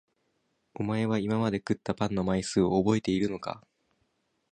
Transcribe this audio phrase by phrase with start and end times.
[0.73, 3.61] おまえは今まで食ったパンの枚数をおぼえているのか？